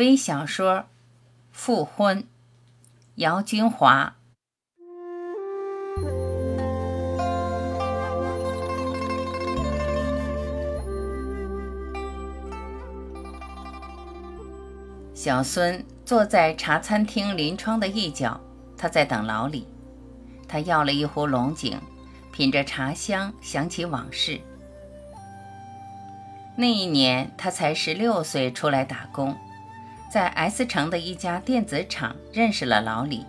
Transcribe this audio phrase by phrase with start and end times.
[0.00, 0.76] 微小说
[1.52, 2.22] 《复婚》，
[3.16, 4.16] 姚君华。
[15.12, 18.40] 小孙坐在茶餐厅临窗的一角，
[18.78, 19.66] 他在等老李。
[20.48, 21.78] 他要了一壶龙井，
[22.32, 24.40] 品着茶香，想起往事。
[26.56, 29.36] 那一年，他才十六岁，出来打工。
[30.10, 33.24] 在 S 城的一家电子厂认识了老李，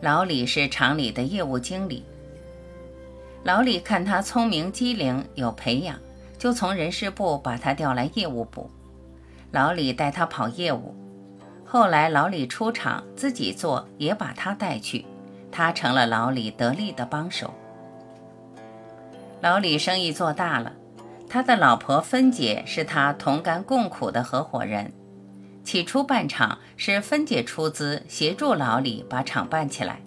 [0.00, 2.04] 老李是厂里的业务经理。
[3.42, 5.98] 老李看他聪明机灵，有培养，
[6.38, 8.70] 就从人事部把他调来业务部。
[9.50, 10.94] 老李带他跑业务，
[11.64, 15.04] 后来老李出厂自己做，也把他带去，
[15.50, 17.52] 他成了老李得力的帮手。
[19.40, 20.72] 老李生意做大了，
[21.28, 24.92] 他的老婆芬姐是他同甘共苦的合伙人。
[25.70, 30.00] 起初办厂是芬姐出资协助老李把厂办起来，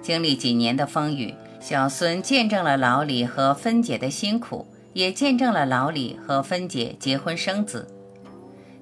[0.00, 7.86] 经历几年的风雨，小孙见证了老李和芬姐的辛苦，也见证了老李和芬姐结婚生子。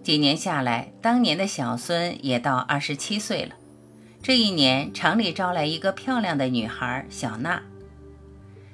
[0.05, 3.57] 几年下来，当年的小孙也到二十七岁了。
[4.23, 7.61] 这一年，厂里招来一个漂亮的女孩小娜。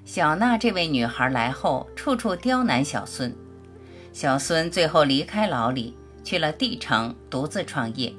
[0.04, 3.34] 小娜这位女孩来后，处处刁难小孙，
[4.12, 5.96] 小孙最后离开老李。
[6.30, 8.14] 去了 D 城独自创业，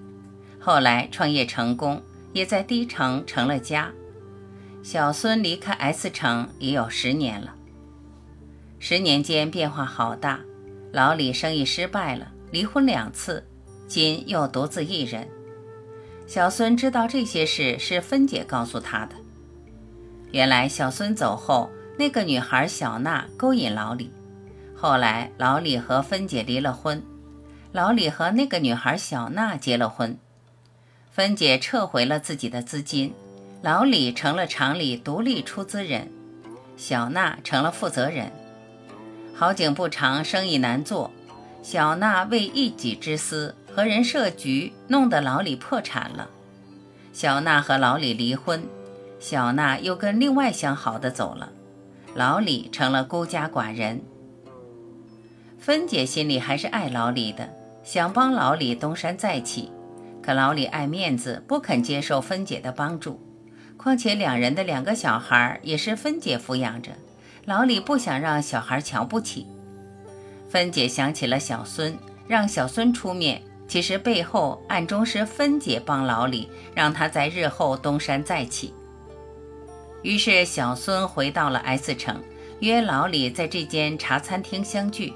[0.60, 3.90] 后来创业成功，也在 D 城成了家。
[4.84, 7.56] 小孙离开 S 城已有十年了，
[8.80, 10.42] 十年间变化好大。
[10.92, 13.48] 老李生意失败了，离婚两次，
[13.88, 15.26] 今又独自一人。
[16.28, 19.16] 小孙知道这些事是芬姐告诉他的。
[20.34, 24.12] 原来小孙走后，那个女孩小娜勾引老李，
[24.76, 27.02] 后来老李和芬姐离了婚。
[27.74, 30.18] 老李和那个女孩小娜结了婚，
[31.10, 33.14] 芬姐撤回了自己的资金，
[33.62, 36.12] 老李成了厂里独立出资人，
[36.76, 38.30] 小娜成了负责人。
[39.34, 41.12] 好景不长，生意难做，
[41.64, 46.30] 小娜为一己之私和人设局，弄得老李破产了。
[47.14, 48.62] 小娜和老李离婚，
[49.18, 51.50] 小娜又跟另外相好的走了，
[52.16, 54.02] 老李成了孤家寡人。
[55.58, 57.61] 芬姐心里还是爱老李的。
[57.84, 59.72] 想帮老李东山再起，
[60.22, 63.20] 可老李爱面子，不肯接受芬姐的帮助。
[63.76, 66.92] 况且两人的两个小孩也是芬姐抚养着，
[67.46, 69.48] 老李不想让小孩瞧不起。
[70.48, 71.98] 芬姐想起了小孙，
[72.28, 78.74] 让小孙出面，其实背后暗中是芬姐帮老李，让他在日后东山再起。
[80.04, 82.22] 于是小孙回到了 S 城，
[82.60, 85.14] 约老李在这间茶餐厅相聚。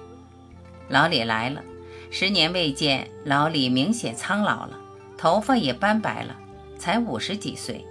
[0.89, 1.61] 老李来了。
[2.09, 4.79] 十年未见，老李明显苍老了，
[5.17, 6.35] 头发也斑白了，
[6.77, 7.83] 才五十几岁。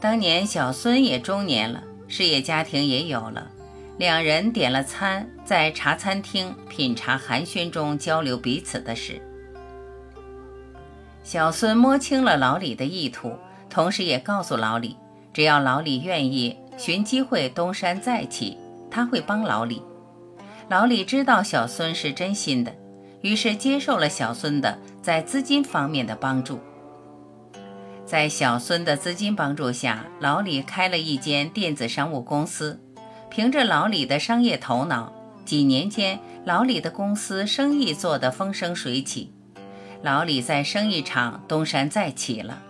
[0.00, 3.50] 当年小孙也中年了，事业家庭也有了，
[3.98, 9.20] 两人点了餐，在茶餐厅品茶寒暄中交流彼此的事。
[11.22, 13.36] 小孙摸清了老李的意图，
[13.68, 14.96] 同时也告诉老李，
[15.34, 18.56] 只要老李愿意寻机会东山再起，
[18.90, 19.82] 他会帮老李。
[20.68, 22.72] 老李知道小孙是真心的。
[23.22, 26.58] 于是接受了小孙的在资金方面的帮助，
[28.06, 32.80] 在小孙的资金帮助下，老李开了一间电子商务公司。
[33.28, 35.12] 凭着老李的商业头脑，
[35.44, 39.32] 几年间，老李的公司生意做得风生水起，
[40.02, 42.60] 老李在生意场东山再起了。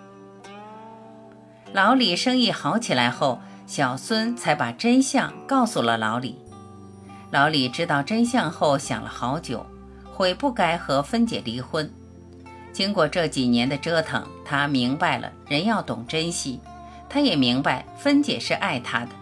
[1.73, 6.37] 老李生意好起来后，小孙才把真相告诉了老李。
[7.31, 9.65] 老李知道真相后，想了好久。
[10.21, 11.91] 悔不该和芬姐离婚。
[12.75, 16.61] 经过这几年的折腾，他明白了人要懂珍惜。
[17.09, 19.13] 他也明白芬姐是爱他的，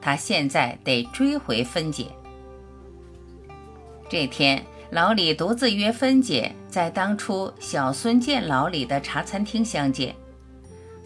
[0.00, 2.06] 他现在得追回芬姐。
[4.08, 10.14] 这天，老李独自约芬姐在当初小孙见老李的茶餐厅相见。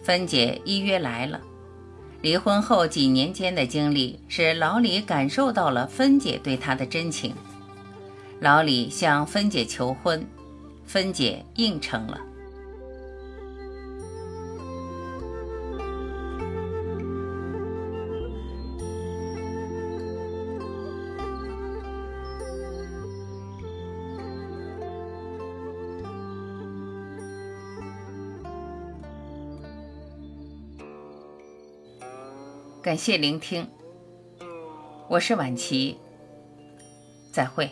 [0.03, 1.41] 芬姐依约来了。
[2.21, 7.33] 离婚后几年间的经历，使老李感受到了芬姐对他的真情。
[8.43, 10.27] 老李向芬姐求婚，
[10.83, 12.19] 芬姐应承了。
[32.81, 33.65] 感谢聆听，
[35.07, 35.97] 我是晚琪，
[37.31, 37.71] 再会。